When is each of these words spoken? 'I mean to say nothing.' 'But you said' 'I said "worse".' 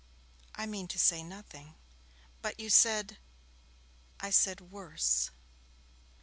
'I 0.55 0.65
mean 0.65 0.87
to 0.87 0.97
say 0.97 1.21
nothing.' 1.21 1.75
'But 2.41 2.59
you 2.59 2.71
said' 2.71 3.19
'I 4.21 4.31
said 4.31 4.71
"worse".' 4.71 5.29